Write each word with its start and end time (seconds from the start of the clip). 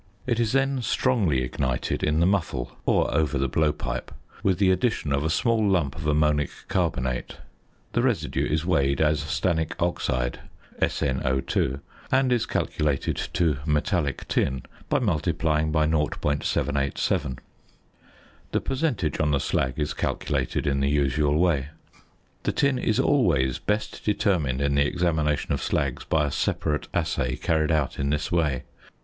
It 0.25 0.39
is 0.39 0.53
then 0.53 0.81
strongly 0.81 1.43
ignited 1.43 2.03
in 2.03 2.21
the 2.21 2.25
muffle 2.25 2.71
(or 2.87 3.13
over 3.13 3.37
the 3.37 3.47
blowpipe) 3.47 4.11
with 4.41 4.57
the 4.57 4.71
addition 4.71 5.13
of 5.13 5.23
a 5.23 5.29
small 5.29 5.63
lump 5.63 5.95
of 5.95 6.07
ammonic 6.07 6.49
carbonate. 6.67 7.37
The 7.93 8.01
residue 8.01 8.47
is 8.49 8.65
weighed 8.65 8.99
as 8.99 9.19
stannic 9.21 9.73
oxide 9.79 10.39
(SnO_); 10.81 11.81
and 12.11 12.31
is 12.33 12.47
calculated 12.47 13.15
to 13.33 13.57
metallic 13.63 14.27
tin 14.27 14.63
by 14.89 14.97
multiplying 14.97 15.71
by 15.71 15.85
0.787. 15.85 17.37
The 18.53 18.59
percentage 18.59 19.19
on 19.19 19.29
the 19.29 19.39
slag 19.39 19.75
is 19.77 19.93
calculated 19.93 20.65
in 20.65 20.79
the 20.79 20.89
usual 20.89 21.37
way. 21.37 21.67
The 22.41 22.51
tin 22.51 22.79
is 22.79 22.99
always 22.99 23.59
best 23.59 24.03
determined 24.03 24.61
in 24.61 24.73
the 24.73 24.87
examination 24.87 25.53
of 25.53 25.61
slags 25.61 26.09
by 26.09 26.25
a 26.25 26.31
separate 26.31 26.87
assay 26.91 27.35
carried 27.35 27.71
out 27.71 27.99
in 27.99 28.09
this 28.09 28.31
way. 28.31 28.63